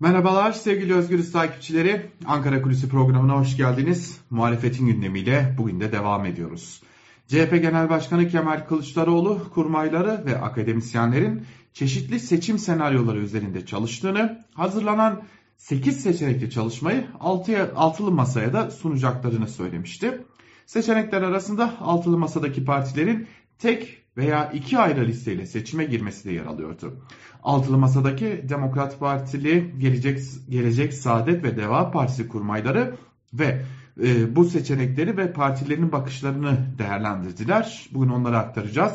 Merhabalar 0.00 0.52
sevgili 0.52 0.94
Özgürüz 0.94 1.32
takipçileri. 1.32 2.10
Ankara 2.26 2.62
Kulisi 2.62 2.88
programına 2.88 3.38
hoş 3.38 3.56
geldiniz. 3.56 4.20
Muhalefetin 4.30 4.86
gündemiyle 4.86 5.54
bugün 5.58 5.80
de 5.80 5.92
devam 5.92 6.26
ediyoruz. 6.26 6.82
CHP 7.28 7.50
Genel 7.50 7.90
Başkanı 7.90 8.28
Kemal 8.28 8.66
Kılıçdaroğlu 8.66 9.50
kurmayları 9.54 10.22
ve 10.26 10.40
akademisyenlerin 10.40 11.46
çeşitli 11.72 12.20
seçim 12.20 12.58
senaryoları 12.58 13.18
üzerinde 13.18 13.66
çalıştığını, 13.66 14.44
hazırlanan 14.54 15.22
8 15.56 16.02
seçenekli 16.02 16.50
çalışmayı 16.50 17.06
6 17.20 17.72
altılı 17.76 18.10
masaya 18.10 18.52
da 18.52 18.70
sunacaklarını 18.70 19.48
söylemişti. 19.48 20.24
Seçenekler 20.66 21.22
arasında 21.22 21.74
altılı 21.80 22.18
masadaki 22.18 22.64
partilerin 22.64 23.26
tek 23.58 24.04
veya 24.16 24.52
iki 24.52 24.78
ayrı 24.78 25.06
listeyle 25.06 25.46
seçime 25.46 25.84
girmesi 25.84 26.28
de 26.28 26.32
yer 26.32 26.46
alıyordu. 26.46 27.04
Altılı 27.42 27.78
masadaki 27.78 28.44
Demokrat 28.48 29.00
Partili, 29.00 29.74
Gelecek, 29.78 30.18
Gelecek 30.48 30.94
Saadet 30.94 31.44
ve 31.44 31.56
Deva 31.56 31.90
Partisi 31.90 32.28
kurmayları 32.28 32.96
ve 33.34 33.62
e, 34.02 34.36
bu 34.36 34.44
seçenekleri 34.44 35.16
ve 35.16 35.32
partilerin 35.32 35.92
bakışlarını 35.92 36.58
değerlendirdiler. 36.78 37.88
Bugün 37.92 38.08
onları 38.08 38.38
aktaracağız. 38.38 38.92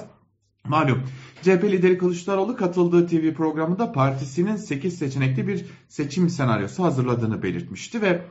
Malum 0.67 1.03
CHP 1.41 1.63
lideri 1.63 1.97
Kılıçdaroğlu 1.97 2.55
katıldığı 2.55 3.07
TV 3.07 3.33
programında 3.33 3.91
partisinin 3.91 4.55
8 4.55 4.97
seçenekli 4.97 5.47
bir 5.47 5.65
seçim 5.87 6.29
senaryosu 6.29 6.83
hazırladığını 6.83 7.43
belirtmişti 7.43 8.01
ve 8.01 8.21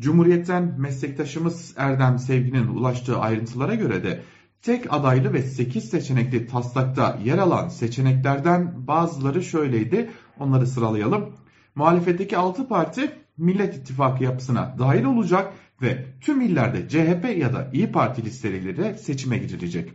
Cumhuriyet'ten 0.00 0.74
meslektaşımız 0.78 1.74
Erdem 1.76 2.18
Sevgi'nin 2.18 2.66
ulaştığı 2.66 3.18
ayrıntılara 3.18 3.74
göre 3.74 4.04
de 4.04 4.22
tek 4.62 4.92
adaylı 4.92 5.32
ve 5.32 5.42
8 5.42 5.90
seçenekli 5.90 6.46
taslakta 6.46 7.18
yer 7.24 7.38
alan 7.38 7.68
seçeneklerden 7.68 8.86
bazıları 8.86 9.42
şöyleydi. 9.42 10.10
Onları 10.38 10.66
sıralayalım. 10.66 11.34
Muhalefetteki 11.74 12.36
6 12.36 12.68
parti 12.68 13.10
Millet 13.38 13.76
İttifakı 13.76 14.24
yapısına 14.24 14.76
dahil 14.78 15.04
olacak 15.04 15.52
ve 15.82 16.04
tüm 16.20 16.40
illerde 16.40 16.88
CHP 16.88 17.38
ya 17.38 17.52
da 17.52 17.70
İyi 17.72 17.92
Parti 17.92 18.24
listeleriyle 18.24 18.94
seçime 18.94 19.38
gidilecek. 19.38 19.92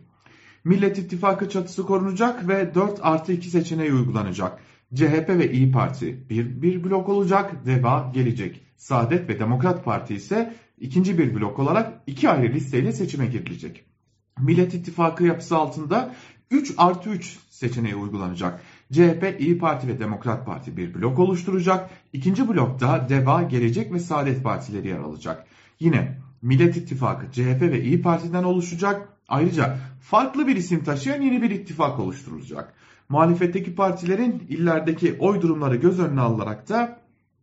Millet 0.63 0.97
İttifakı 0.97 1.49
çatısı 1.49 1.85
korunacak 1.85 2.47
ve 2.47 2.75
4 2.75 2.99
artı 3.01 3.31
2 3.33 3.49
seçeneği 3.49 3.93
uygulanacak. 3.93 4.59
CHP 4.95 5.29
ve 5.29 5.51
İyi 5.51 5.71
Parti 5.71 6.29
bir, 6.29 6.61
bir 6.61 6.83
blok 6.83 7.09
olacak, 7.09 7.65
DEVA 7.65 8.11
gelecek. 8.13 8.61
Saadet 8.77 9.29
ve 9.29 9.39
Demokrat 9.39 9.85
Parti 9.85 10.15
ise 10.15 10.55
ikinci 10.77 11.17
bir 11.17 11.35
blok 11.35 11.59
olarak 11.59 12.03
iki 12.07 12.29
ayrı 12.29 12.53
listeyle 12.53 12.91
seçime 12.91 13.25
girilecek. 13.25 13.92
Millet 14.39 14.73
İttifakı 14.73 15.23
yapısı 15.23 15.57
altında 15.57 16.15
3 16.51 16.73
artı 16.77 17.09
3 17.09 17.37
seçeneği 17.49 17.95
uygulanacak. 17.95 18.61
CHP, 18.91 19.35
İyi 19.39 19.57
Parti 19.57 19.87
ve 19.87 19.99
Demokrat 19.99 20.45
Parti 20.45 20.77
bir 20.77 20.93
blok 20.93 21.19
oluşturacak. 21.19 21.89
İkinci 22.13 22.49
blokta 22.49 23.09
DEVA, 23.09 23.43
Gelecek 23.43 23.93
ve 23.93 23.99
Saadet 23.99 24.43
Partileri 24.43 24.87
yer 24.87 24.99
alacak. 24.99 25.45
Yine 25.79 26.17
Millet 26.41 26.77
İttifakı 26.77 27.31
CHP 27.31 27.61
ve 27.61 27.83
İyi 27.83 28.01
Parti'den 28.01 28.43
oluşacak. 28.43 29.09
Ayrıca 29.27 29.77
farklı 30.01 30.47
bir 30.47 30.55
isim 30.55 30.83
taşıyan 30.83 31.21
yeni 31.21 31.41
bir 31.41 31.51
ittifak 31.51 31.99
oluşturulacak. 31.99 32.73
Muhalefetteki 33.09 33.75
partilerin 33.75 34.43
illerdeki 34.49 35.17
oy 35.19 35.41
durumları 35.41 35.75
göz 35.75 35.99
önüne 35.99 36.21
alınarak 36.21 36.69
da 36.69 36.99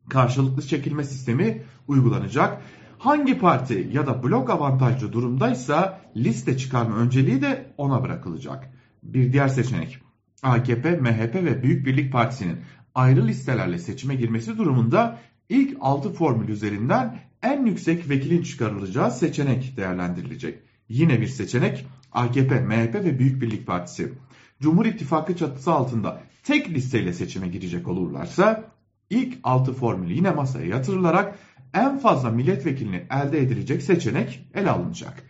karşılıklı 0.08 0.62
çekilme 0.62 1.04
sistemi 1.04 1.62
uygulanacak. 1.88 2.62
Hangi 3.00 3.38
parti 3.38 3.88
ya 3.92 4.06
da 4.06 4.22
blok 4.22 4.50
avantajlı 4.50 5.12
durumdaysa 5.12 6.00
liste 6.16 6.56
çıkarma 6.56 6.96
önceliği 6.96 7.42
de 7.42 7.72
ona 7.76 8.02
bırakılacak. 8.02 8.70
Bir 9.02 9.32
diğer 9.32 9.48
seçenek 9.48 9.98
AKP, 10.42 10.96
MHP 10.96 11.34
ve 11.34 11.62
Büyük 11.62 11.86
Birlik 11.86 12.12
Partisi'nin 12.12 12.56
ayrı 12.94 13.26
listelerle 13.26 13.78
seçime 13.78 14.14
girmesi 14.14 14.58
durumunda 14.58 15.18
ilk 15.48 15.76
6 15.80 16.12
formül 16.12 16.48
üzerinden 16.48 17.18
en 17.42 17.66
yüksek 17.66 18.10
vekilin 18.10 18.42
çıkarılacağı 18.42 19.10
seçenek 19.10 19.76
değerlendirilecek. 19.76 20.58
Yine 20.88 21.20
bir 21.20 21.28
seçenek 21.28 21.86
AKP, 22.12 22.60
MHP 22.60 22.94
ve 22.94 23.18
Büyük 23.18 23.42
Birlik 23.42 23.66
Partisi. 23.66 24.12
Cumhur 24.60 24.86
İttifakı 24.86 25.36
çatısı 25.36 25.72
altında 25.72 26.22
tek 26.42 26.70
listeyle 26.70 27.12
seçime 27.12 27.48
girecek 27.48 27.88
olurlarsa 27.88 28.64
ilk 29.10 29.38
6 29.44 29.72
formülü 29.72 30.12
yine 30.12 30.30
masaya 30.30 30.66
yatırılarak 30.66 31.38
en 31.74 31.98
fazla 31.98 32.30
milletvekilini 32.30 33.06
elde 33.10 33.38
edilecek 33.38 33.82
seçenek 33.82 34.48
ele 34.54 34.70
alınacak. 34.70 35.22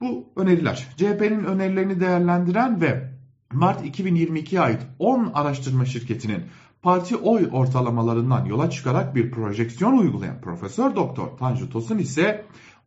Bu 0.00 0.32
öneriler 0.36 0.88
CHP'nin 0.96 1.44
önerilerini 1.44 2.00
değerlendiren 2.00 2.80
ve 2.80 3.10
Mart 3.52 3.84
2022'ye 3.84 4.60
ait 4.60 4.80
10 4.98 5.30
araştırma 5.34 5.84
şirketinin 5.84 6.42
parti 6.82 7.16
oy 7.16 7.48
ortalamalarından 7.52 8.44
yola 8.44 8.70
çıkarak 8.70 9.14
bir 9.14 9.30
projeksiyon 9.30 9.98
uygulayan 9.98 10.40
Profesör 10.40 10.96
Doktor 10.96 11.38
Tanju 11.38 11.70
Tosun 11.70 11.98
ise 11.98 12.44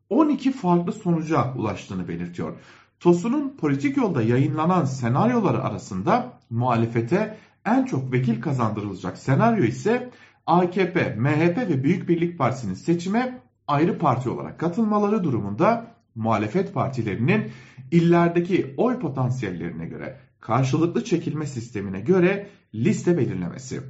12 0.10 0.52
farklı 0.52 0.94
sonuca 0.94 1.54
ulaştığını 1.54 2.08
belirtiyor. 2.08 2.54
Tosun'un 3.00 3.58
politik 3.58 3.98
yolda 3.98 4.22
yayınlanan 4.22 4.86
senaryoları 4.86 5.64
arasında 5.64 6.40
muhalefete 6.50 7.38
en 7.66 7.86
çok 7.86 8.12
vekil 8.12 8.42
kazandırılacak 8.42 9.18
senaryo 9.18 9.64
ise 9.64 10.12
AKP, 10.52 11.16
MHP 11.16 11.58
ve 11.58 11.84
Büyük 11.84 12.10
Birlik 12.10 12.38
Partisi'nin 12.38 12.74
seçime 12.74 13.42
ayrı 13.68 13.98
parti 13.98 14.30
olarak 14.30 14.60
katılmaları 14.60 15.24
durumunda 15.24 15.88
muhalefet 16.16 16.74
partilerinin 16.74 17.52
illerdeki 17.92 18.74
oy 18.78 19.00
potansiyellerine 19.00 19.86
göre 19.86 20.18
karşılıklı 20.40 21.04
çekilme 21.04 21.48
sistemine 21.48 22.00
göre 22.00 22.48
liste 22.76 23.18
belirlemesi. 23.18 23.82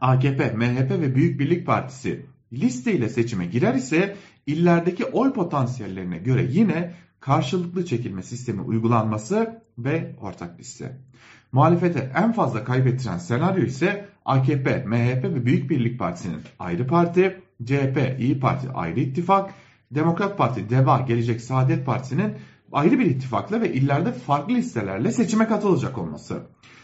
AKP, 0.00 0.52
MHP 0.52 0.90
ve 0.90 1.14
Büyük 1.14 1.40
Birlik 1.40 1.66
Partisi 1.66 2.26
liste 2.52 2.92
ile 2.92 3.08
seçime 3.08 3.46
girer 3.46 3.74
ise 3.74 4.16
illerdeki 4.46 5.04
oy 5.04 5.32
potansiyellerine 5.32 6.18
göre 6.18 6.46
yine 6.50 6.94
karşılıklı 7.20 7.84
çekilme 7.84 8.22
sistemi 8.22 8.60
uygulanması 8.60 9.62
ve 9.78 10.16
ortak 10.20 10.60
liste. 10.60 10.96
Muhalefete 11.52 12.12
en 12.14 12.32
fazla 12.32 12.64
kaybettiren 12.64 13.18
senaryo 13.18 13.64
ise 13.64 14.13
AKP, 14.24 14.84
MHP 14.86 15.24
ve 15.24 15.46
Büyük 15.46 15.70
Birlik 15.70 15.98
Partisi'nin 15.98 16.40
ayrı 16.58 16.86
parti, 16.86 17.40
CHP, 17.64 18.16
İyi 18.18 18.40
Parti 18.40 18.70
ayrı 18.70 19.00
ittifak, 19.00 19.54
Demokrat 19.90 20.38
Parti, 20.38 20.70
DEVA, 20.70 21.00
Gelecek 21.00 21.40
Saadet 21.40 21.86
Partisi'nin 21.86 22.32
ayrı 22.72 22.98
bir 22.98 23.06
ittifakla 23.06 23.60
ve 23.60 23.72
illerde 23.72 24.12
farklı 24.12 24.54
listelerle 24.54 25.12
seçime 25.12 25.46
katılacak 25.46 25.98
olması. 25.98 26.42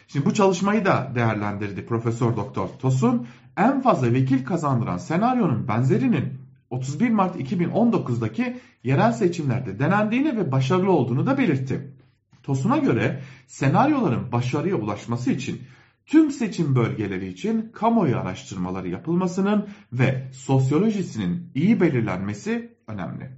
Şimdi 0.09 0.27
bu 0.27 0.35
çalışmayı 0.35 0.85
da 0.85 1.13
değerlendirdi 1.15 1.87
Profesör 1.87 2.37
Doktor 2.37 2.69
Tosun. 2.69 3.27
En 3.57 3.81
fazla 3.81 4.13
vekil 4.13 4.45
kazandıran 4.45 4.99
senaryonun 4.99 5.69
benzerinin 5.69 6.41
31 6.71 7.11
Mart 7.11 7.37
2019'daki 7.37 8.57
yerel 8.85 9.13
seçimlerde 9.13 9.79
denendiğini 9.79 10.37
ve 10.37 10.53
başarılı 10.53 10.93
olduğunu 10.93 11.27
da 11.27 11.39
belirtti. 11.39 11.95
Tosun'a 12.43 12.79
göre 12.79 13.21
senaryoların 13.47 14.33
başarıya 14.33 14.77
ulaşması 14.77 15.31
için 15.31 15.61
tüm 16.11 16.31
seçim 16.31 16.75
bölgeleri 16.75 17.29
için 17.29 17.71
kamuoyu 17.73 18.19
araştırmaları 18.19 18.89
yapılmasının 18.89 19.69
ve 19.93 20.29
sosyolojisinin 20.33 21.51
iyi 21.55 21.81
belirlenmesi 21.81 22.75
önemli. 22.87 23.31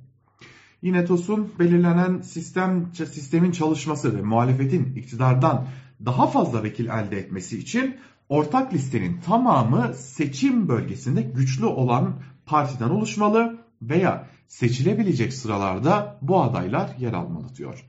Yine 0.82 1.04
TOS'un 1.04 1.52
belirlenen 1.58 2.20
sistem 2.20 2.90
sistemin 2.94 3.50
çalışması 3.50 4.16
ve 4.16 4.22
muhalefetin 4.22 4.94
iktidardan 4.94 5.66
daha 6.04 6.26
fazla 6.26 6.62
vekil 6.62 6.86
elde 6.86 7.18
etmesi 7.18 7.58
için 7.58 7.96
ortak 8.28 8.74
listenin 8.74 9.20
tamamı 9.20 9.94
seçim 9.94 10.68
bölgesinde 10.68 11.22
güçlü 11.22 11.66
olan 11.66 12.14
partiden 12.46 12.88
oluşmalı 12.88 13.58
veya 13.82 14.28
seçilebilecek 14.48 15.32
sıralarda 15.32 16.18
bu 16.22 16.42
adaylar 16.42 16.90
yer 16.98 17.12
almalı 17.12 17.56
diyor. 17.56 17.84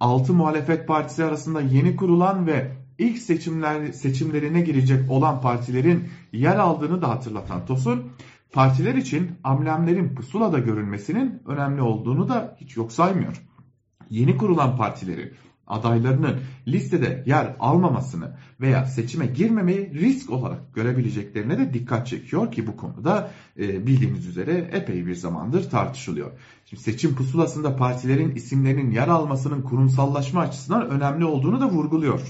6 0.00 0.32
muhalefet 0.32 0.88
partisi 0.88 1.24
arasında 1.24 1.60
yeni 1.60 1.96
kurulan 1.96 2.46
ve 2.46 2.85
ilk 2.98 3.18
seçimler 3.18 3.92
seçimlerine 3.92 4.60
girecek 4.60 5.10
olan 5.10 5.40
partilerin 5.40 6.08
yer 6.32 6.56
aldığını 6.56 7.02
da 7.02 7.08
hatırlatan 7.08 7.66
Tosun, 7.66 8.02
partiler 8.52 8.94
için 8.94 9.30
amblemlerin 9.44 10.14
pusulada 10.14 10.58
görünmesinin 10.58 11.42
önemli 11.46 11.82
olduğunu 11.82 12.28
da 12.28 12.56
hiç 12.60 12.76
yok 12.76 12.92
saymıyor. 12.92 13.42
Yeni 14.10 14.36
kurulan 14.36 14.76
partileri 14.76 15.32
adaylarının 15.66 16.40
listede 16.68 17.22
yer 17.26 17.56
almamasını 17.60 18.36
veya 18.60 18.84
seçime 18.84 19.26
girmemeyi 19.26 19.94
risk 19.94 20.30
olarak 20.30 20.74
görebileceklerine 20.74 21.58
de 21.58 21.74
dikkat 21.74 22.06
çekiyor 22.06 22.52
ki 22.52 22.66
bu 22.66 22.76
konuda 22.76 23.30
e, 23.58 23.86
bildiğiniz 23.86 24.26
üzere 24.26 24.70
epey 24.72 25.06
bir 25.06 25.14
zamandır 25.14 25.70
tartışılıyor. 25.70 26.30
Şimdi 26.64 26.82
seçim 26.82 27.14
pusulasında 27.14 27.76
partilerin 27.76 28.34
isimlerinin 28.34 28.90
yer 28.90 29.08
almasının 29.08 29.62
kurumsallaşma 29.62 30.40
açısından 30.40 30.90
önemli 30.90 31.24
olduğunu 31.24 31.60
da 31.60 31.70
vurguluyor. 31.70 32.20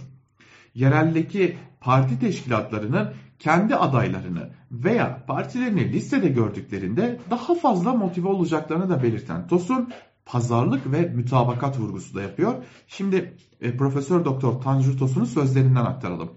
Yereldeki 0.76 1.56
parti 1.80 2.18
teşkilatlarının 2.18 3.12
kendi 3.38 3.76
adaylarını 3.76 4.50
veya 4.70 5.24
partilerini 5.26 5.92
listede 5.92 6.28
gördüklerinde 6.28 7.20
daha 7.30 7.54
fazla 7.54 7.94
motive 7.94 8.28
olacaklarını 8.28 8.90
da 8.90 9.02
belirten 9.02 9.46
Tosun 9.46 9.92
pazarlık 10.26 10.92
ve 10.92 11.00
mütabakat 11.00 11.78
vurgusu 11.78 12.14
da 12.14 12.22
yapıyor. 12.22 12.54
Şimdi 12.86 13.36
e, 13.60 13.76
Profesör 13.76 14.24
Doktor 14.24 14.60
Tanju 14.60 14.98
Tosun'un 14.98 15.24
sözlerinden 15.24 15.84
aktaralım. 15.84 16.30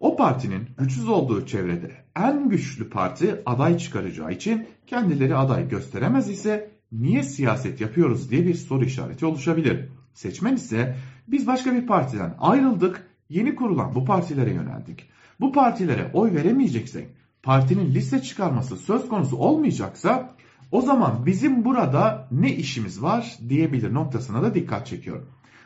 O 0.00 0.16
partinin 0.16 0.68
güçsüz 0.78 1.08
olduğu 1.08 1.46
çevrede 1.46 1.92
en 2.16 2.48
güçlü 2.48 2.90
parti 2.90 3.42
aday 3.46 3.78
çıkaracağı 3.78 4.32
için 4.32 4.66
kendileri 4.86 5.36
aday 5.36 5.68
gösteremez 5.68 6.30
ise 6.30 6.70
niye 6.92 7.22
siyaset 7.22 7.80
yapıyoruz 7.80 8.30
diye 8.30 8.46
bir 8.46 8.54
soru 8.54 8.84
işareti 8.84 9.26
oluşabilir. 9.26 9.88
Seçmen 10.14 10.54
ise 10.54 10.96
biz 11.28 11.46
başka 11.46 11.72
bir 11.72 11.86
partiden 11.86 12.34
ayrıldık, 12.38 13.07
yeni 13.28 13.54
kurulan 13.54 13.94
bu 13.94 14.04
partilere 14.04 14.52
yöneldik. 14.52 15.10
Bu 15.40 15.52
partilere 15.52 16.10
oy 16.12 16.34
veremeyeceksek, 16.34 17.08
partinin 17.42 17.94
liste 17.94 18.22
çıkarması 18.22 18.76
söz 18.76 19.08
konusu 19.08 19.36
olmayacaksa 19.36 20.34
o 20.72 20.80
zaman 20.80 21.26
bizim 21.26 21.64
burada 21.64 22.28
ne 22.30 22.54
işimiz 22.56 23.02
var 23.02 23.38
diyebilir 23.48 23.94
noktasına 23.94 24.42
da 24.42 24.54
dikkat 24.54 24.86
çekiyor. 24.86 25.22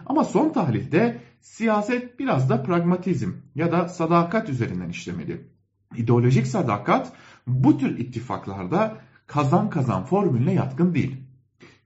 Ama 0.06 0.24
son 0.24 0.52
tahlilde 0.52 1.20
siyaset 1.40 2.18
biraz 2.18 2.50
da 2.50 2.62
pragmatizm 2.62 3.30
ya 3.54 3.72
da 3.72 3.88
sadakat 3.88 4.48
üzerinden 4.48 4.88
işlemeli. 4.88 5.46
İdeolojik 5.96 6.46
sadakat 6.46 7.12
bu 7.46 7.78
tür 7.78 7.98
ittifaklarda 7.98 8.96
kazan 9.26 9.70
kazan 9.70 10.04
formülüne 10.04 10.54
yatkın 10.54 10.94
değil. 10.94 11.16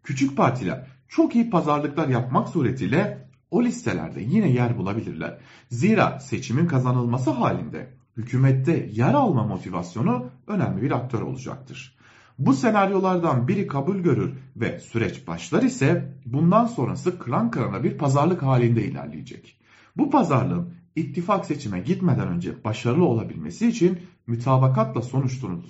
Küçük 0.03 0.37
partiler 0.37 0.87
çok 1.09 1.35
iyi 1.35 1.51
pazarlıklar 1.51 2.09
yapmak 2.09 2.49
suretiyle 2.49 3.26
o 3.57 3.63
listelerde 3.63 4.21
yine 4.21 4.51
yer 4.51 4.79
bulabilirler. 4.79 5.39
Zira 5.71 6.21
seçimin 6.21 6.67
kazanılması 6.67 7.31
halinde 7.31 7.93
hükümette 8.17 8.91
yer 8.93 9.15
alma 9.15 9.47
motivasyonu 9.47 10.27
önemli 10.47 10.83
bir 10.83 10.91
aktör 10.91 11.23
olacaktır. 11.23 11.97
Bu 12.39 12.53
senaryolardan 12.53 13.49
biri 13.49 13.67
kabul 13.67 13.97
görür 13.97 14.35
ve 14.57 14.79
süreç 14.79 15.27
başlar 15.27 15.63
ise 15.63 16.15
bundan 16.27 16.67
sonrası 16.67 17.19
kıran 17.19 17.51
kırana 17.51 17.85
bir 17.85 17.99
pazarlık 17.99 18.43
halinde 18.43 18.85
ilerleyecek. 18.85 19.61
Bu 19.97 20.11
pazarlığın 20.11 20.75
ittifak 20.97 21.47
seçime 21.47 21.81
gitmeden 21.81 22.29
önce 22.29 22.65
başarılı 22.65 23.05
olabilmesi 23.05 23.69
için 23.69 23.99
mütabakatla 24.27 25.03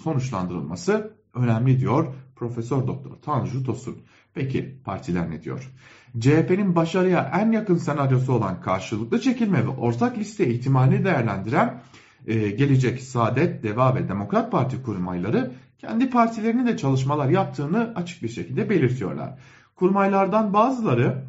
sonuçlandırılması 0.02 1.12
önemli 1.34 1.80
diyor 1.80 2.14
Profesör 2.36 2.86
Doktor 2.86 3.16
Tanju 3.16 3.64
Tosun. 3.64 3.96
Peki 4.34 4.78
partiler 4.84 5.30
ne 5.30 5.42
diyor? 5.42 5.72
CHP'nin 6.20 6.76
başarıya 6.76 7.30
en 7.40 7.52
yakın 7.52 7.76
senaryosu 7.76 8.32
olan 8.32 8.60
karşılıklı 8.60 9.20
çekilme 9.20 9.64
ve 9.64 9.68
ortak 9.68 10.18
liste 10.18 10.48
ihtimalini 10.48 11.04
değerlendiren 11.04 11.80
e, 12.26 12.50
Gelecek, 12.50 13.00
Saadet, 13.02 13.62
Deva 13.62 13.94
ve 13.94 14.08
Demokrat 14.08 14.52
Parti 14.52 14.82
kurmayları 14.82 15.52
kendi 15.78 16.10
partilerinin 16.10 16.66
de 16.66 16.76
çalışmalar 16.76 17.28
yaptığını 17.28 17.92
açık 17.94 18.22
bir 18.22 18.28
şekilde 18.28 18.70
belirtiyorlar. 18.70 19.38
Kurmaylardan 19.74 20.52
bazıları 20.52 21.24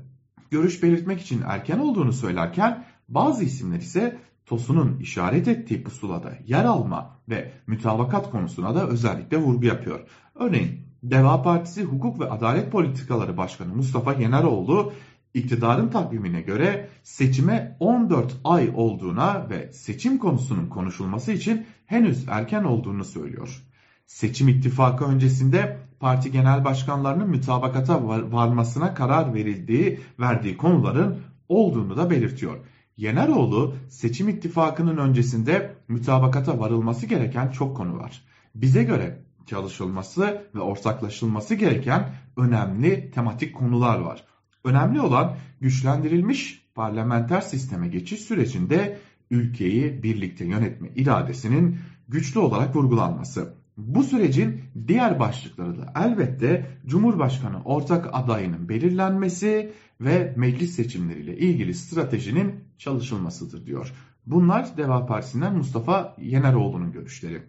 görüş 0.51 0.83
belirtmek 0.83 1.21
için 1.21 1.41
erken 1.47 1.79
olduğunu 1.79 2.13
söylerken 2.13 2.85
bazı 3.09 3.43
isimler 3.43 3.79
ise 3.79 4.17
Tosun'un 4.45 4.99
işaret 4.99 5.47
ettiği 5.47 5.83
pusulada 5.83 6.33
yer 6.45 6.65
alma 6.65 7.19
ve 7.29 7.51
mütabakat 7.67 8.31
konusuna 8.31 8.75
da 8.75 8.87
özellikle 8.87 9.37
vurgu 9.37 9.65
yapıyor. 9.65 9.99
Örneğin 10.35 10.87
Deva 11.03 11.41
Partisi 11.41 11.83
Hukuk 11.83 12.19
ve 12.19 12.29
Adalet 12.29 12.71
Politikaları 12.71 13.37
Başkanı 13.37 13.75
Mustafa 13.75 14.13
Yeneroğlu 14.13 14.93
iktidarın 15.33 15.89
takvimine 15.89 16.41
göre 16.41 16.89
seçime 17.03 17.77
14 17.79 18.37
ay 18.43 18.71
olduğuna 18.75 19.49
ve 19.49 19.71
seçim 19.73 20.17
konusunun 20.17 20.67
konuşulması 20.67 21.31
için 21.31 21.65
henüz 21.85 22.25
erken 22.27 22.63
olduğunu 22.63 23.05
söylüyor. 23.05 23.63
Seçim 24.05 24.47
ittifakı 24.47 25.05
öncesinde 25.05 25.77
parti 25.99 26.31
genel 26.31 26.65
başkanlarının 26.65 27.29
mütabakata 27.29 28.07
varmasına 28.07 28.93
karar 28.93 29.33
verildiği, 29.33 29.99
verdiği 30.19 30.57
konuların 30.57 31.19
olduğunu 31.49 31.97
da 31.97 32.09
belirtiyor. 32.09 32.57
Yeneroğlu 32.97 33.75
seçim 33.89 34.29
ittifakının 34.29 34.97
öncesinde 34.97 35.75
mütabakata 35.87 36.59
varılması 36.59 37.05
gereken 37.05 37.49
çok 37.49 37.77
konu 37.77 37.97
var. 37.97 38.23
Bize 38.55 38.83
göre 38.83 39.26
çalışılması 39.47 40.47
ve 40.55 40.59
ortaklaşılması 40.59 41.55
gereken 41.55 42.09
önemli 42.37 43.11
tematik 43.11 43.55
konular 43.55 43.99
var. 43.99 44.23
Önemli 44.63 45.01
olan 45.01 45.35
güçlendirilmiş 45.61 46.67
parlamenter 46.75 47.41
sisteme 47.41 47.87
geçiş 47.87 48.21
sürecinde 48.21 48.99
ülkeyi 49.31 50.03
birlikte 50.03 50.45
yönetme 50.45 50.89
iradesinin 50.95 51.79
güçlü 52.07 52.39
olarak 52.39 52.75
vurgulanması. 52.75 53.53
Bu 53.77 54.03
sürecin 54.03 54.61
diğer 54.87 55.19
başlıkları 55.19 55.77
da 55.77 55.93
elbette 55.95 56.65
Cumhurbaşkanı 56.85 57.63
ortak 57.63 58.09
adayının 58.13 58.69
belirlenmesi 58.69 59.71
ve 60.01 60.33
meclis 60.37 60.75
seçimleriyle 60.75 61.37
ilgili 61.37 61.73
stratejinin 61.73 62.55
çalışılmasıdır 62.77 63.65
diyor. 63.65 63.93
Bunlar 64.25 64.77
Deva 64.77 65.05
Partisi'nden 65.05 65.55
Mustafa 65.57 66.15
Yeneroğlu'nun 66.21 66.91
görüşleri. 66.91 67.41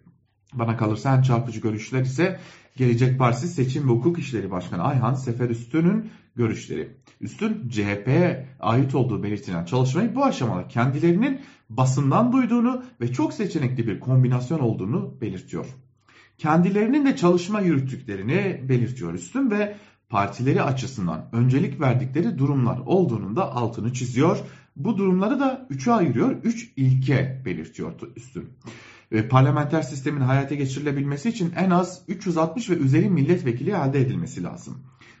Bana 0.53 0.77
kalırsa 0.77 1.15
en 1.15 1.21
çarpıcı 1.21 1.59
görüşler 1.59 2.01
ise 2.01 2.39
Gelecek 2.75 3.19
Partisi 3.19 3.47
Seçim 3.47 3.87
ve 3.87 3.91
Hukuk 3.91 4.19
İşleri 4.19 4.51
Başkanı 4.51 4.83
Ayhan 4.83 5.13
Sefer 5.13 5.49
Üstün'ün 5.49 6.09
görüşleri. 6.35 6.97
Üstün 7.21 7.69
CHP'ye 7.69 8.47
ait 8.59 8.95
olduğu 8.95 9.23
belirtilen 9.23 9.65
çalışmayı 9.65 10.15
bu 10.15 10.25
aşamada 10.25 10.67
kendilerinin 10.67 11.41
basından 11.69 12.31
duyduğunu 12.31 12.83
ve 13.01 13.13
çok 13.13 13.33
seçenekli 13.33 13.87
bir 13.87 13.99
kombinasyon 13.99 14.59
olduğunu 14.59 15.21
belirtiyor. 15.21 15.65
Kendilerinin 16.37 17.05
de 17.05 17.15
çalışma 17.15 17.61
yürüttüklerini 17.61 18.69
belirtiyor 18.69 19.13
Üstün 19.13 19.51
ve 19.51 19.75
partileri 20.09 20.61
açısından 20.61 21.29
öncelik 21.31 21.81
verdikleri 21.81 22.37
durumlar 22.37 22.79
olduğunun 22.85 23.35
da 23.35 23.55
altını 23.55 23.93
çiziyor. 23.93 24.37
Bu 24.75 24.97
durumları 24.97 25.39
da 25.39 25.67
üçe 25.69 25.91
ayırıyor. 25.91 26.35
Üç 26.43 26.71
ilke 26.75 27.41
belirtiyor 27.45 27.93
Üstün 28.15 28.49
ve 29.11 29.27
parlamenter 29.27 29.81
sistemin 29.81 30.21
hayata 30.21 30.55
geçirilebilmesi 30.55 31.29
için 31.29 31.53
en 31.55 31.69
az 31.69 32.01
360 32.07 32.69
ve 32.69 32.73
üzeri 32.73 33.09
milletvekili 33.09 33.69
elde 33.69 34.01
edilmesi 34.01 34.43
lazım. 34.43 34.77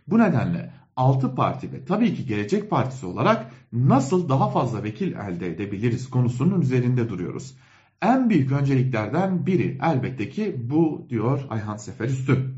Bu 0.07 0.19
nedenle 0.19 0.73
6 0.95 1.35
parti 1.35 1.73
ve 1.73 1.85
tabii 1.85 2.15
ki 2.15 2.25
Gelecek 2.25 2.69
Partisi 2.69 3.05
olarak 3.05 3.51
nasıl 3.73 4.29
daha 4.29 4.49
fazla 4.49 4.83
vekil 4.83 5.13
elde 5.13 5.47
edebiliriz 5.47 6.09
konusunun 6.09 6.61
üzerinde 6.61 7.09
duruyoruz. 7.09 7.55
En 8.01 8.29
büyük 8.29 8.51
önceliklerden 8.51 9.45
biri 9.45 9.79
elbette 9.83 10.29
ki 10.29 10.55
bu 10.63 11.05
diyor 11.09 11.41
Ayhan 11.49 11.77
Sefer 11.77 12.05
Üstün. 12.05 12.55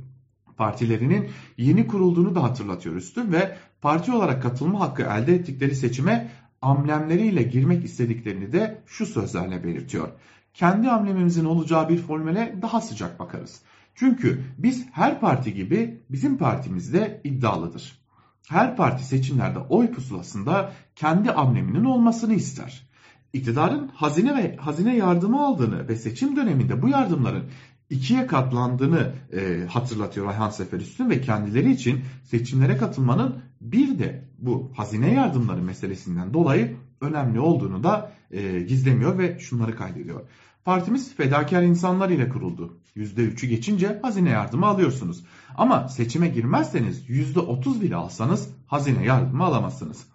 Partilerinin 0.58 1.30
yeni 1.58 1.88
kurulduğunu 1.88 2.36
da 2.36 2.44
hatırlatıyor 2.44 2.96
Üstün 2.96 3.32
ve 3.32 3.58
parti 3.82 4.12
olarak 4.12 4.44
katılma 4.44 4.80
hakkı 4.80 5.04
elde 5.04 5.36
ettikleri 5.36 5.76
seçime 5.76 6.32
amblemleriyle 6.62 7.44
girmek 7.44 7.84
istediklerini 7.84 8.52
de 8.52 8.82
şu 8.86 9.06
sözlerle 9.06 9.64
belirtiyor 9.64 10.10
kendi 10.54 10.90
amblemimizin 10.90 11.46
olacağı 11.46 11.90
bir 11.90 11.98
formüle 11.98 12.56
daha 12.62 12.82
sıcak 12.82 13.20
bakarız. 13.20 13.62
Çünkü 13.96 14.44
biz 14.58 14.86
her 14.92 15.20
parti 15.20 15.54
gibi 15.54 16.02
bizim 16.10 16.38
partimiz 16.38 16.94
de 16.94 17.22
iddialıdır. 17.24 18.02
Her 18.50 18.76
parti 18.76 19.06
seçimlerde 19.06 19.60
oy 19.60 19.92
pusulasında 19.92 20.72
kendi 20.96 21.32
ambleminin 21.32 21.84
olmasını 21.84 22.34
ister. 22.34 22.88
İktidarın 23.34 23.88
hazine 23.88 24.38
ve 24.38 24.56
hazine 24.56 24.96
yardımı 24.96 25.42
aldığını 25.42 25.88
ve 25.88 25.96
seçim 25.96 26.36
döneminde 26.36 26.82
bu 26.82 26.90
yardımların 26.90 27.44
ikiye 27.90 28.28
katlandığını 28.28 29.14
e, 29.34 29.66
hatırlatıyor 29.70 30.28
Ayhan 30.28 30.50
Seferüstün 30.50 31.10
ve 31.10 31.22
kendileri 31.22 31.72
için 31.72 32.02
seçimlere 32.24 32.78
katılmanın 32.78 33.42
bir 33.62 34.00
de 34.00 34.24
bu 34.38 34.72
hazine 34.76 35.14
yardımları 35.14 35.62
meselesinden 35.62 36.34
dolayı 36.34 36.78
önemli 37.02 37.40
olduğunu 37.40 37.84
da 37.84 38.12
e, 38.32 38.60
gizlemiyor 38.60 39.18
ve 39.18 39.40
şunları 39.40 39.76
kaydediyor. 39.76 40.22
Partimiz 40.66 41.16
fedakar 41.16 41.64
insanlar 41.64 42.10
ile 42.10 42.30
kuruldu. 42.30 42.78
%3'ü 42.96 43.48
geçince 43.48 44.00
hazine 44.02 44.30
yardımı 44.30 44.66
alıyorsunuz. 44.66 45.24
Ama 45.56 45.88
seçime 45.88 46.28
girmezseniz 46.28 47.10
%30 47.10 47.82
bile 47.82 47.96
alsanız 47.96 48.50
hazine 48.68 49.06
yardımı 49.06 49.44
alamazsınız. 49.44 50.06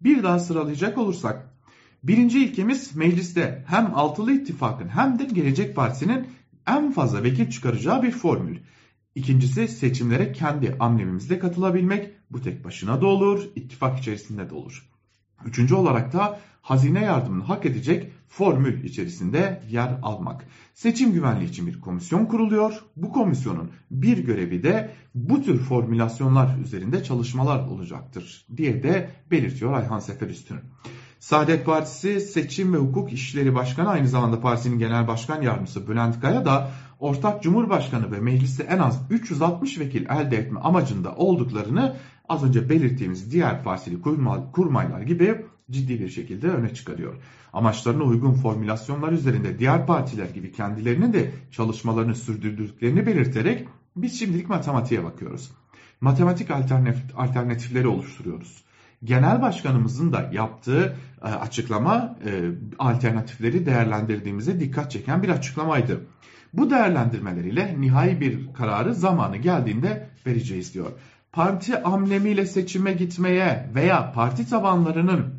Bir 0.00 0.22
daha 0.22 0.38
sıralayacak 0.38 0.98
olursak 0.98 1.50
birinci 2.02 2.44
ilkemiz 2.44 2.96
mecliste 2.96 3.64
hem 3.66 3.94
altılı 3.94 4.32
ittifakın 4.32 4.88
hem 4.88 5.18
de 5.18 5.24
Gelecek 5.24 5.76
Partisi'nin 5.76 6.26
en 6.66 6.92
fazla 6.92 7.22
vekil 7.22 7.50
çıkaracağı 7.50 8.02
bir 8.02 8.10
formül. 8.10 8.58
İkincisi 9.14 9.68
seçimlere 9.68 10.32
kendi 10.32 10.76
amblemimizle 10.80 11.38
katılabilmek. 11.38 12.10
Bu 12.30 12.42
tek 12.42 12.64
başına 12.64 13.00
da 13.00 13.06
olur, 13.06 13.42
ittifak 13.56 13.98
içerisinde 13.98 14.50
de 14.50 14.54
olur. 14.54 14.93
Üçüncü 15.44 15.74
olarak 15.74 16.12
da 16.12 16.38
hazine 16.62 17.04
yardımını 17.04 17.44
hak 17.44 17.66
edecek 17.66 18.12
formül 18.28 18.84
içerisinde 18.84 19.62
yer 19.70 19.98
almak. 20.02 20.46
Seçim 20.74 21.12
güvenliği 21.12 21.50
için 21.50 21.66
bir 21.66 21.80
komisyon 21.80 22.26
kuruluyor. 22.26 22.84
Bu 22.96 23.12
komisyonun 23.12 23.70
bir 23.90 24.18
görevi 24.18 24.62
de 24.62 24.90
bu 25.14 25.42
tür 25.42 25.58
formülasyonlar 25.58 26.58
üzerinde 26.58 27.04
çalışmalar 27.04 27.68
olacaktır 27.68 28.46
diye 28.56 28.82
de 28.82 29.10
belirtiyor 29.30 29.72
Ayhan 29.72 29.98
Sefer 29.98 30.28
Üstün. 30.28 30.58
Saadet 31.18 31.66
Partisi 31.66 32.20
Seçim 32.20 32.74
ve 32.74 32.78
Hukuk 32.78 33.12
İşleri 33.12 33.54
Başkanı 33.54 33.88
aynı 33.88 34.08
zamanda 34.08 34.40
partisinin 34.40 34.78
genel 34.78 35.08
başkan 35.08 35.42
yardımcısı 35.42 35.88
Bülent 35.88 36.20
Kaya 36.20 36.44
da 36.44 36.70
ortak 36.98 37.42
cumhurbaşkanı 37.42 38.12
ve 38.12 38.20
mecliste 38.20 38.62
en 38.62 38.78
az 38.78 39.00
360 39.10 39.78
vekil 39.78 40.06
elde 40.06 40.36
etme 40.36 40.60
amacında 40.60 41.14
olduklarını 41.14 41.96
az 42.28 42.44
önce 42.44 42.68
belirttiğimiz 42.68 43.32
diğer 43.32 43.64
partili 43.64 44.02
kurmaylar 44.52 45.00
gibi 45.00 45.44
ciddi 45.70 46.00
bir 46.00 46.08
şekilde 46.08 46.48
öne 46.48 46.74
çıkarıyor. 46.74 47.14
Amaçlarına 47.52 48.02
uygun 48.02 48.32
formülasyonlar 48.32 49.12
üzerinde 49.12 49.58
diğer 49.58 49.86
partiler 49.86 50.28
gibi 50.28 50.52
kendilerinin 50.52 51.12
de 51.12 51.30
çalışmalarını 51.50 52.14
sürdürdüklerini 52.14 53.06
belirterek 53.06 53.68
biz 53.96 54.18
şimdilik 54.18 54.48
matematiğe 54.48 55.04
bakıyoruz. 55.04 55.50
Matematik 56.00 56.48
alternatifleri 57.16 57.88
oluşturuyoruz. 57.88 58.64
Genel 59.04 59.42
başkanımızın 59.42 60.12
da 60.12 60.30
yaptığı 60.32 60.96
e, 61.22 61.24
açıklama 61.24 62.18
e, 62.26 62.50
alternatifleri 62.78 63.66
değerlendirdiğimizde 63.66 64.60
dikkat 64.60 64.90
çeken 64.90 65.22
bir 65.22 65.28
açıklamaydı. 65.28 66.00
Bu 66.52 66.70
değerlendirmeleriyle 66.70 67.76
nihai 67.80 68.20
bir 68.20 68.52
kararı 68.52 68.94
zamanı 68.94 69.36
geldiğinde 69.36 70.08
vereceğiz 70.26 70.74
diyor. 70.74 70.92
Parti 71.34 71.82
amblemiyle 71.82 72.46
seçime 72.46 72.92
gitmeye 72.92 73.70
veya 73.74 74.12
parti 74.12 74.48
tabanlarının 74.48 75.34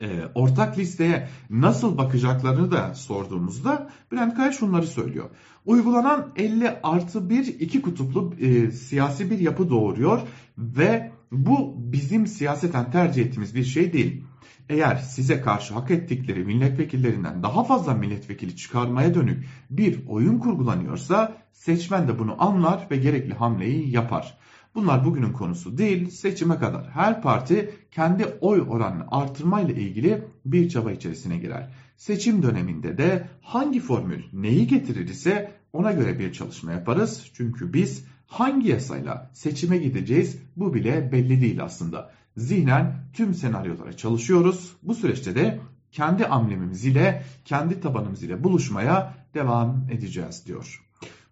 e, 0.00 0.06
ortak 0.34 0.78
listeye 0.78 1.28
nasıl 1.50 1.98
bakacaklarını 1.98 2.70
da 2.70 2.94
sorduğumuzda 2.94 3.90
Bülent 4.12 4.34
Kaya 4.34 4.52
şunları 4.52 4.86
söylüyor. 4.86 5.30
Uygulanan 5.66 6.32
50 6.36 6.80
artı 6.82 7.30
1 7.30 7.46
iki 7.46 7.82
kutuplu 7.82 8.34
e, 8.40 8.70
siyasi 8.70 9.30
bir 9.30 9.38
yapı 9.38 9.70
doğuruyor 9.70 10.20
ve 10.58 11.12
bu 11.32 11.74
bizim 11.78 12.26
siyaseten 12.26 12.90
tercih 12.90 13.24
ettiğimiz 13.24 13.54
bir 13.54 13.64
şey 13.64 13.92
değil. 13.92 14.24
Eğer 14.68 14.96
size 14.96 15.40
karşı 15.40 15.74
hak 15.74 15.90
ettikleri 15.90 16.44
milletvekillerinden 16.44 17.42
daha 17.42 17.64
fazla 17.64 17.94
milletvekili 17.94 18.56
çıkarmaya 18.56 19.14
dönük 19.14 19.44
bir 19.70 20.06
oyun 20.08 20.38
kurgulanıyorsa 20.38 21.36
seçmen 21.52 22.08
de 22.08 22.18
bunu 22.18 22.42
anlar 22.42 22.86
ve 22.90 22.96
gerekli 22.96 23.34
hamleyi 23.34 23.90
yapar. 23.90 24.38
Bunlar 24.78 25.04
bugünün 25.04 25.32
konusu 25.32 25.78
değil, 25.78 26.10
seçime 26.10 26.58
kadar 26.58 26.90
her 26.90 27.22
parti 27.22 27.74
kendi 27.90 28.24
oy 28.40 28.66
oranını 28.68 29.04
artırmayla 29.08 29.74
ilgili 29.74 30.24
bir 30.44 30.68
çaba 30.68 30.92
içerisine 30.92 31.38
girer. 31.38 31.70
Seçim 31.96 32.42
döneminde 32.42 32.98
de 32.98 33.28
hangi 33.42 33.80
formül 33.80 34.22
neyi 34.32 34.66
getirir 34.66 35.08
ise 35.08 35.52
ona 35.72 35.92
göre 35.92 36.18
bir 36.18 36.32
çalışma 36.32 36.72
yaparız. 36.72 37.30
Çünkü 37.34 37.72
biz 37.72 38.04
hangi 38.26 38.68
yasayla 38.68 39.30
seçime 39.32 39.78
gideceğiz 39.78 40.38
bu 40.56 40.74
bile 40.74 41.12
belli 41.12 41.40
değil 41.40 41.62
aslında. 41.64 42.10
Zihnen 42.36 42.94
tüm 43.12 43.34
senaryolara 43.34 43.92
çalışıyoruz. 43.92 44.76
Bu 44.82 44.94
süreçte 44.94 45.34
de 45.34 45.60
kendi 45.92 46.26
amblemimiz 46.26 46.84
ile, 46.84 47.24
kendi 47.44 47.80
tabanımız 47.80 48.22
ile 48.22 48.44
buluşmaya 48.44 49.14
devam 49.34 49.86
edeceğiz 49.90 50.46
diyor. 50.46 50.87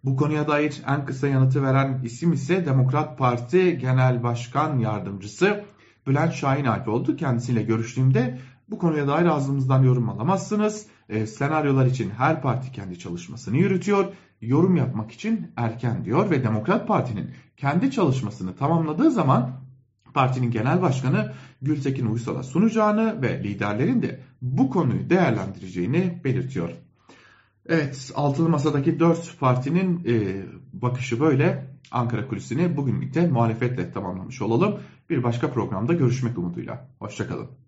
Bu 0.07 0.15
konuya 0.15 0.47
dair 0.47 0.81
en 0.87 1.05
kısa 1.05 1.27
yanıtı 1.27 1.63
veren 1.63 2.01
isim 2.03 2.33
ise 2.33 2.65
Demokrat 2.65 3.17
Parti 3.17 3.77
Genel 3.77 4.23
Başkan 4.23 4.79
Yardımcısı 4.79 5.63
Bülent 6.07 6.33
Şahin 6.33 6.65
Alp 6.65 6.87
oldu. 6.87 7.15
Kendisiyle 7.15 7.63
görüştüğümde 7.63 8.39
bu 8.69 8.77
konuya 8.77 9.07
dair 9.07 9.25
ağzımızdan 9.25 9.83
yorum 9.83 10.09
alamazsınız. 10.09 10.85
E, 11.09 11.27
senaryolar 11.27 11.85
için 11.85 12.09
her 12.09 12.41
parti 12.41 12.71
kendi 12.71 12.99
çalışmasını 12.99 13.57
yürütüyor. 13.57 14.05
Yorum 14.41 14.75
yapmak 14.75 15.11
için 15.11 15.51
erken 15.55 16.05
diyor 16.05 16.29
ve 16.29 16.43
Demokrat 16.43 16.87
Parti'nin 16.87 17.31
kendi 17.57 17.91
çalışmasını 17.91 18.55
tamamladığı 18.55 19.11
zaman 19.11 19.51
partinin 20.13 20.51
genel 20.51 20.81
başkanı 20.81 21.33
Gültekin 21.61 22.05
Uysal'a 22.05 22.43
sunacağını 22.43 23.21
ve 23.21 23.43
liderlerin 23.43 24.01
de 24.01 24.19
bu 24.41 24.69
konuyu 24.69 25.09
değerlendireceğini 25.09 26.21
belirtiyor. 26.23 26.86
Evet, 27.69 28.11
altılı 28.15 28.49
masadaki 28.49 28.99
dört 28.99 29.39
partinin 29.39 30.03
e, 30.07 30.45
bakışı 30.73 31.19
böyle. 31.19 31.67
Ankara 31.91 32.27
kulisini 32.27 32.77
bugünlükte 32.77 33.27
muhalefetle 33.27 33.91
tamamlamış 33.91 34.41
olalım. 34.41 34.79
Bir 35.09 35.23
başka 35.23 35.51
programda 35.51 35.93
görüşmek 35.93 36.37
umuduyla. 36.37 36.87
Hoşçakalın. 36.99 37.47